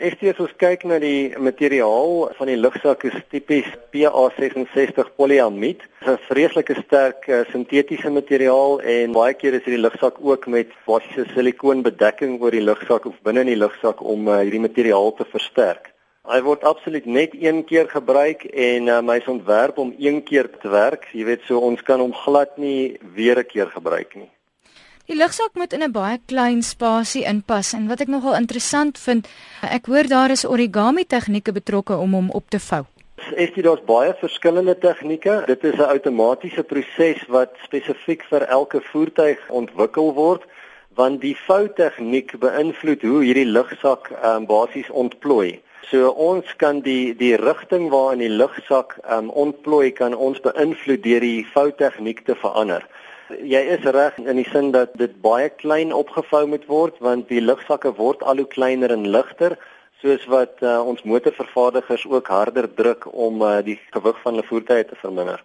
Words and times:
Estie 0.00 0.30
as 0.32 0.38
ons 0.40 0.52
kyk 0.56 0.86
na 0.88 0.96
die 0.96 1.34
materiaal 1.36 2.30
van 2.38 2.48
die 2.48 2.56
lugsak 2.56 3.02
is 3.04 3.16
tipies 3.28 3.66
PA66 3.92 5.10
polyamid. 5.20 5.82
Dit 5.82 6.08
is 6.08 6.08
'n 6.14 6.24
vreeslike 6.28 6.76
sterk 6.78 7.28
uh, 7.28 7.42
sintetiese 7.52 8.08
materiaal 8.08 8.80
en 8.80 9.12
baie 9.12 9.34
keer 9.34 9.58
is 9.58 9.66
hierdie 9.66 9.82
lugsak 9.84 10.16
ook 10.24 10.46
met 10.46 10.72
basiese 10.86 11.28
silikoonbedekking 11.34 12.40
oor 12.40 12.50
die 12.50 12.64
lugsak 12.64 13.04
of 13.04 13.20
binne 13.28 13.44
in 13.44 13.52
die 13.52 13.60
lugsak 13.60 14.00
om 14.00 14.26
uh, 14.28 14.40
hierdie 14.40 14.64
materiaal 14.68 15.12
te 15.20 15.28
versterk. 15.28 15.92
Hy 16.24 16.40
word 16.48 16.64
absoluut 16.64 17.04
net 17.04 17.36
een 17.36 17.64
keer 17.68 17.92
gebruik 17.92 18.48
en 18.56 18.88
uh, 18.88 19.04
hy 19.04 19.20
is 19.20 19.28
ontwerp 19.28 19.76
om 19.76 19.92
een 19.98 20.24
keer 20.24 20.48
te 20.48 20.68
werk. 20.72 21.10
Jy 21.12 21.28
weet 21.28 21.44
so 21.44 21.60
ons 21.60 21.82
kan 21.82 22.00
hom 22.00 22.16
glad 22.24 22.56
nie 22.56 22.96
weer 23.14 23.36
'n 23.36 23.52
keer 23.52 23.68
gebruik 23.68 24.16
nie. 24.16 24.32
Die 25.10 25.18
lugsak 25.18 25.56
moet 25.58 25.72
in 25.72 25.82
'n 25.82 25.90
baie 25.90 26.18
klein 26.30 26.62
spasie 26.62 27.24
inpas 27.26 27.72
en 27.74 27.88
wat 27.88 28.00
ek 28.00 28.10
nogal 28.14 28.34
interessant 28.38 28.98
vind, 28.98 29.26
ek 29.60 29.86
hoor 29.86 30.06
daar 30.06 30.30
is 30.30 30.44
origami 30.44 31.04
tegnieke 31.04 31.52
betrokke 31.52 31.96
om 31.96 32.12
hom 32.12 32.28
op 32.30 32.46
te 32.50 32.60
vou. 32.60 32.84
Is 33.34 33.50
dit 33.54 33.64
daar's 33.64 33.82
baie 33.84 34.14
verskillende 34.20 34.78
tegnieke. 34.78 35.42
Dit 35.46 35.64
is 35.64 35.74
'n 35.74 35.90
outomatiese 35.94 36.62
proses 36.62 37.26
wat 37.28 37.50
spesifiek 37.64 38.22
vir 38.30 38.42
elke 38.42 38.80
voertuig 38.80 39.38
ontwikkel 39.48 40.14
word 40.14 40.42
want 40.94 41.20
die 41.20 41.36
vou 41.46 41.68
tegniek 41.68 42.38
beïnvloed 42.38 43.02
hoe 43.02 43.24
hierdie 43.24 43.50
lugsak 43.50 44.10
um, 44.24 44.46
basies 44.46 44.90
ontplooi. 44.90 45.60
So 45.90 46.08
ons 46.10 46.56
kan 46.56 46.80
die 46.80 47.16
die 47.16 47.36
rigting 47.36 47.90
waarin 47.90 48.18
die 48.18 48.36
lugsak 48.42 48.98
um, 49.10 49.30
ontplooi 49.30 49.90
kan 49.90 50.14
ons 50.14 50.40
beïnvloed 50.40 51.02
deur 51.02 51.20
die 51.20 51.46
vou 51.54 51.72
tegniek 51.72 52.24
te 52.24 52.34
verander 52.34 52.86
jy 53.38 53.60
is 53.76 53.84
reg 53.96 54.16
in 54.18 54.36
die 54.36 54.48
sin 54.50 54.70
dat 54.72 54.96
dit 54.98 55.20
baie 55.22 55.48
klein 55.48 55.92
opgevou 55.92 56.46
moet 56.46 56.66
word 56.66 56.98
want 56.98 57.28
die 57.28 57.40
lugsakke 57.40 57.92
word 57.96 58.22
al 58.22 58.42
hoe 58.42 58.48
kleiner 58.48 58.90
en 58.90 59.06
ligter 59.10 59.56
soos 60.00 60.24
wat 60.32 60.62
uh, 60.64 60.80
ons 60.80 61.02
motorvervaardigers 61.04 62.06
ook 62.08 62.28
harder 62.32 62.68
druk 62.74 63.06
om 63.12 63.42
uh, 63.42 63.60
die 63.64 63.78
gewig 63.92 64.20
van 64.22 64.34
hulle 64.34 64.48
voertuie 64.48 64.84
te 64.88 64.96
verminder. 65.02 65.44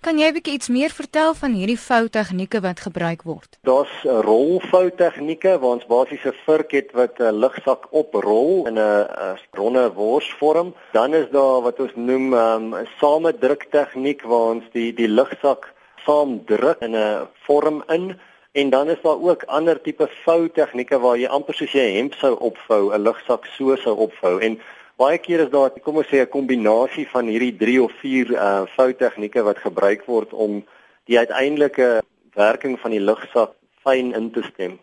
Kan 0.00 0.16
jy 0.16 0.30
'n 0.30 0.32
bietjie 0.32 0.54
iets 0.56 0.70
meer 0.72 0.92
vertel 0.96 1.34
van 1.36 1.52
hierdie 1.52 1.78
vou 1.78 2.08
tegnieke 2.08 2.60
wat 2.64 2.80
gebruik 2.80 3.22
word? 3.22 3.58
Daar's 3.68 3.92
rolvou 4.24 4.88
tegnieke 4.96 5.58
waar 5.60 5.76
ons 5.76 5.84
basies 5.84 6.24
'n 6.24 6.32
vurk 6.46 6.72
het 6.72 6.88
wat 6.92 7.20
'n 7.20 7.36
lugsak 7.36 7.84
oprol 7.92 8.66
in 8.66 8.78
'n 8.78 9.36
ronde 9.52 9.92
worsvorm. 9.92 10.72
Dan 10.92 11.14
is 11.14 11.28
daar 11.30 11.60
wat 11.60 11.80
ons 11.80 11.92
noem 11.94 12.32
ehm, 12.32 12.64
'n 12.72 12.74
um, 12.80 12.86
samedruk 13.00 13.66
tegniek 13.70 14.22
waar 14.22 14.56
ons 14.56 14.64
die 14.72 14.94
die 14.94 15.08
lugsak 15.08 15.68
saam 16.04 16.44
druk 16.44 16.80
in 16.80 16.96
'n 16.96 17.28
vorm 17.46 17.82
in 17.88 18.18
en 18.52 18.70
dan 18.70 18.88
is 18.88 19.02
daar 19.02 19.20
ook 19.20 19.42
ander 19.46 19.80
tipe 19.80 20.08
vou 20.24 20.48
tegnieke 20.48 20.98
waar 20.98 21.16
jy 21.16 21.26
amper 21.26 21.54
soos 21.54 21.72
jy 21.72 21.86
'n 21.86 21.96
hemp 21.96 22.14
sou 22.14 22.34
opvou, 22.38 22.92
'n 22.92 23.02
lugsak 23.02 23.46
so 23.46 23.76
sou 23.76 23.96
opvou 23.96 24.38
en 24.40 24.60
baie 24.96 25.18
keer 25.18 25.40
is 25.40 25.50
daar 25.50 25.70
kom 25.70 25.96
ons 25.96 26.06
sê 26.06 26.20
'n 26.20 26.28
kombinasie 26.28 27.06
van 27.08 27.26
hierdie 27.26 27.56
3 27.56 27.82
of 27.82 27.92
4 28.02 28.30
uh 28.32 28.66
vou 28.76 28.92
tegnieke 28.92 29.42
wat 29.42 29.58
gebruik 29.58 30.04
word 30.06 30.32
om 30.32 30.64
die 31.04 31.18
uiteindelike 31.18 32.02
werking 32.34 32.78
van 32.80 32.90
die 32.90 33.00
lugsak 33.00 33.52
fyn 33.84 34.14
in 34.14 34.30
te 34.30 34.42
stem. 34.42 34.78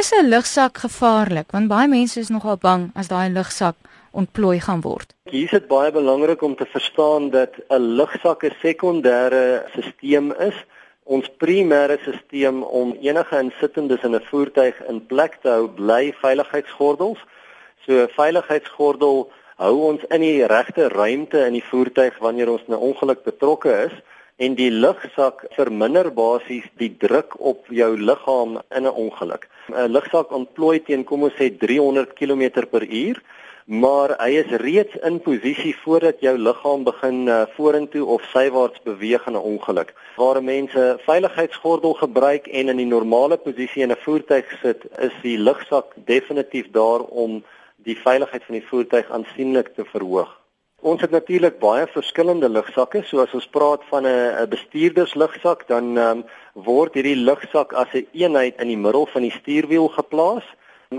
Is 0.00 0.12
'n 0.12 0.28
lugsak 0.28 0.78
gevaarlik? 0.78 1.52
Want 1.52 1.68
baie 1.68 1.88
mense 1.88 2.20
is 2.20 2.28
nogal 2.28 2.56
bang 2.56 2.90
as 2.94 3.08
daai 3.08 3.30
lugsak 3.30 3.76
ontplooi 4.14 4.60
gaan 4.60 4.80
word. 4.80 5.14
Hier 5.30 5.44
is 5.44 5.50
dit 5.56 5.66
baie 5.68 5.90
belangrik 5.92 6.42
om 6.42 6.56
te 6.56 6.66
verstaan 6.66 7.30
dat 7.30 7.52
'n 7.68 7.82
lugsak 7.98 8.44
'n 8.44 8.56
sekondêre 8.62 9.44
stelsel 9.72 10.32
is. 10.48 10.58
Ons 11.04 11.30
primêre 11.42 11.98
stelsel 12.00 12.62
om 12.62 12.96
enige 13.00 13.38
insittendes 13.38 14.02
in 14.02 14.14
'n 14.14 14.26
voertuig 14.30 14.76
in 14.88 15.06
plek 15.06 15.38
te 15.42 15.48
hou, 15.48 15.68
bly 15.68 16.14
veiligheidsgordels. 16.22 17.20
So 17.84 17.92
'n 17.92 18.08
veiligheidsgordel 18.08 19.30
hou 19.56 19.74
ons 19.90 20.02
in 20.10 20.20
die 20.20 20.46
regte 20.46 20.88
ruimte 20.88 21.46
in 21.46 21.52
die 21.52 21.68
voertuig 21.70 22.18
wanneer 22.18 22.50
ons 22.50 22.62
'n 22.68 22.74
ongeluk 22.74 23.22
betrokke 23.24 23.72
is 23.86 23.94
en 24.36 24.54
die 24.54 24.70
lugsak 24.70 25.44
verminder 25.54 26.10
basies 26.14 26.64
die 26.80 26.90
druk 26.98 27.36
op 27.38 27.66
jou 27.70 27.96
liggaam 27.98 28.58
in 28.70 28.86
'n 28.86 28.96
ongeluk. 29.06 29.48
'n 29.68 29.92
Lugsak 29.92 30.32
ontplooi 30.32 30.82
teen 30.82 31.04
kom 31.04 31.22
ons 31.22 31.34
sê 31.34 31.56
300 31.58 32.12
km/h 32.14 33.20
maar 33.64 34.12
hy 34.20 34.36
is 34.42 34.50
reeds 34.60 34.96
in 35.08 35.20
posisie 35.24 35.72
voordat 35.84 36.20
jou 36.20 36.36
liggaam 36.38 36.84
begin 36.84 37.28
uh, 37.28 37.42
vorentoe 37.56 38.04
of 38.04 38.22
sywaarts 38.32 38.82
beweeg 38.84 39.26
in 39.26 39.32
'n 39.32 39.46
ongeluk. 39.52 39.94
Waar 40.16 40.42
mense 40.42 40.98
veiligheidsgordel 41.06 41.94
gebruik 41.94 42.46
en 42.46 42.68
in 42.68 42.76
die 42.76 42.86
normale 42.86 43.36
posisie 43.36 43.82
in 43.82 43.90
'n 43.90 44.04
voertuig 44.04 44.58
sit, 44.62 44.84
is 44.98 45.12
die 45.22 45.38
lugsak 45.38 45.94
definitief 46.04 46.70
daar 46.70 47.00
om 47.00 47.44
die 47.76 47.96
veiligheid 47.96 48.44
van 48.44 48.54
die 48.54 48.66
voertuig 48.66 49.10
aansienlik 49.10 49.74
te 49.74 49.84
verhoog. 49.84 50.40
Ons 50.80 51.00
het 51.00 51.10
natuurlik 51.10 51.58
baie 51.58 51.86
verskillende 51.86 52.48
lugsakke, 52.48 53.00
so 53.02 53.22
as 53.22 53.32
ons 53.32 53.46
praat 53.48 53.80
van 53.88 54.06
'n 54.06 54.48
bestuurderslugsak, 54.48 55.66
dan 55.68 55.96
um, 55.96 56.24
word 56.52 56.94
hierdie 56.94 57.16
lugsak 57.16 57.72
as 57.72 57.88
'n 57.92 57.96
een 57.96 58.06
eenheid 58.12 58.60
in 58.60 58.68
die 58.68 58.76
middel 58.76 59.06
van 59.06 59.22
die 59.22 59.30
stuurwiel 59.30 59.88
geplaas. 59.88 60.44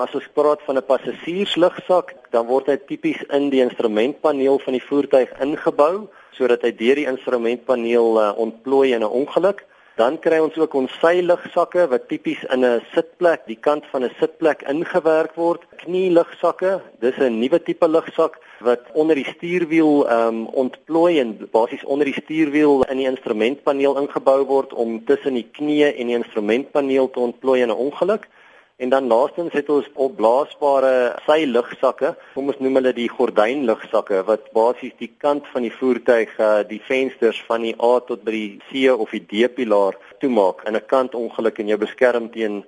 As 0.00 0.14
ons 0.14 0.26
praat 0.34 0.62
van 0.66 0.76
'n 0.76 0.86
passasierslugsak, 0.86 2.14
dan 2.30 2.46
word 2.46 2.66
hy 2.66 2.76
tipies 2.76 3.20
in 3.30 3.50
die 3.50 3.62
instrumentpaneel 3.62 4.58
van 4.58 4.72
die 4.72 4.82
voertuig 4.82 5.30
ingebou 5.40 6.08
sodat 6.34 6.62
hy 6.66 6.72
deur 6.74 6.98
die 6.98 7.06
instrumentpaneel 7.06 8.18
uh, 8.18 8.32
ontplooi 8.36 8.92
in 8.92 9.02
'n 9.02 9.16
ongeluk. 9.20 9.64
Dan 9.94 10.18
kry 10.18 10.40
ons 10.42 10.56
ook 10.58 10.74
ons 10.74 10.94
seillugsakke 10.98 11.86
wat 11.86 12.08
tipies 12.08 12.42
in 12.50 12.64
'n 12.64 12.82
sitplek, 12.94 13.46
die 13.46 13.60
kant 13.60 13.84
van 13.92 14.02
'n 14.02 14.10
sitplek 14.18 14.62
ingewerk 14.62 15.34
word. 15.36 15.62
Knielugsakke, 15.84 16.80
dis 16.98 17.16
'n 17.18 17.38
nuwe 17.38 17.62
tipe 17.62 17.88
lugsak 17.88 18.40
wat 18.60 18.82
onder 18.92 19.14
die 19.14 19.30
stuurwiel 19.34 20.10
um, 20.10 20.46
ontplooi 20.46 21.20
en 21.20 21.48
basies 21.52 21.84
onder 21.84 22.04
die 22.04 22.20
stuurwiel 22.22 22.82
in 22.90 22.96
die 22.96 23.06
instrumentpaneel 23.06 23.98
ingebou 23.98 24.44
word 24.44 24.72
om 24.72 25.04
tussen 25.04 25.34
die 25.34 25.48
knie 25.52 25.84
en 25.84 26.06
die 26.06 26.16
instrumentpaneel 26.16 27.10
te 27.10 27.20
ontplooi 27.20 27.60
in 27.62 27.70
'n 27.70 27.82
ongeluk. 27.86 28.26
En 28.76 28.88
dan 28.88 29.06
laastens 29.06 29.52
het 29.54 29.68
ons 29.70 29.86
opblaasbare 29.94 30.94
sy 31.28 31.44
lugsakke, 31.46 32.10
kom 32.34 32.48
ons 32.50 32.58
noem 32.58 32.80
hulle 32.80 32.92
die 32.96 33.06
gordynlugsakke 33.06 34.24
wat 34.26 34.48
basies 34.56 34.96
die 34.98 35.12
kant 35.22 35.46
van 35.52 35.62
die 35.62 35.70
voertuig, 35.70 36.32
uh, 36.42 36.64
die 36.66 36.80
vensters 36.82 37.38
van 37.46 37.62
die 37.62 37.76
A 37.78 37.92
tot 38.08 38.24
by 38.26 38.34
die 38.34 38.48
C 38.66 38.90
of 38.90 39.14
die 39.14 39.22
D 39.30 39.46
pilaar 39.54 39.94
toemaak 40.18 40.66
in 40.66 40.74
'n 40.74 40.86
kantongeluk 40.90 41.58
en 41.58 41.70
jou 41.70 41.78
beskerm 41.78 42.28
teen 42.34 42.64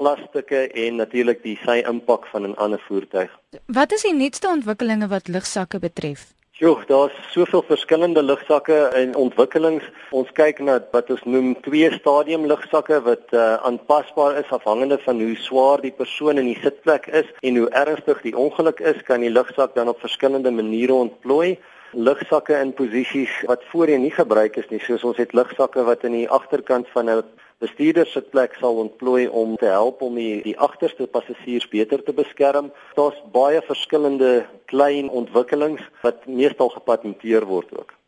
glasstukke 0.00 0.72
en 0.72 0.96
natuurlik 0.96 1.42
die 1.44 1.58
sy 1.66 1.84
impak 1.84 2.26
van 2.32 2.48
'n 2.48 2.56
ander 2.56 2.80
voertuig. 2.88 3.30
Wat 3.66 3.92
is 3.92 4.02
die 4.02 4.16
nuutste 4.16 4.48
ontwikkelinge 4.48 5.08
wat 5.08 5.28
lugsakke 5.28 5.78
betref? 5.78 6.39
Joh, 6.60 6.82
daar's 6.86 7.12
soveel 7.32 7.62
verskillende 7.62 8.22
lugsakke 8.22 8.74
en 8.92 9.14
ontwikkelings. 9.16 9.84
Ons 10.12 10.28
kyk 10.36 10.58
na 10.60 10.74
wat 10.92 11.08
ons 11.14 11.22
noem 11.24 11.54
twee 11.64 11.88
stadium 11.94 12.44
lugsakke 12.50 12.98
wat 13.06 13.32
uh, 13.32 13.54
aanpasbaar 13.64 14.36
is 14.42 14.52
afhangende 14.52 14.98
van 15.06 15.22
hoe 15.24 15.38
swaar 15.40 15.80
die 15.80 15.94
persoon 16.02 16.36
in 16.36 16.50
die 16.50 16.58
sitplek 16.60 17.08
is 17.22 17.30
en 17.40 17.56
hoe 17.62 17.70
ernstig 17.80 18.20
die 18.26 18.34
ongeluk 18.36 18.84
is, 18.92 19.00
kan 19.08 19.24
die 19.24 19.32
lugsak 19.32 19.72
dan 19.78 19.88
op 19.88 20.04
verskillende 20.04 20.52
maniere 20.52 20.98
ontplooi. 21.06 21.54
Lugsakke 21.92 22.54
in 22.60 22.72
posisies 22.72 23.32
wat 23.50 23.64
voorheen 23.72 24.04
nie 24.04 24.14
gebruik 24.14 24.56
is 24.56 24.68
nie, 24.70 24.78
soos 24.78 25.02
ons 25.04 25.18
het 25.18 25.32
lugsakke 25.34 25.82
wat 25.82 26.04
in 26.06 26.14
die 26.14 26.28
agterkant 26.30 26.88
van 26.94 27.10
'n 27.10 27.24
bestuurder 27.58 28.06
se 28.06 28.20
plek 28.22 28.54
sal 28.60 28.76
ontplooi 28.76 29.28
om 29.28 29.56
te 29.56 29.66
help 29.66 30.02
om 30.02 30.14
die, 30.14 30.42
die 30.42 30.58
agterste 30.58 31.06
passasiers 31.06 31.68
beter 31.68 32.02
te 32.02 32.12
beskerm. 32.12 32.72
Daar's 32.94 33.20
baie 33.32 33.62
verskillende 33.62 34.46
klein 34.64 35.10
ontwikkelings 35.10 35.82
wat 36.02 36.26
meestal 36.26 36.68
gepatenteer 36.68 37.44
word 37.44 37.78
ook. 37.78 37.99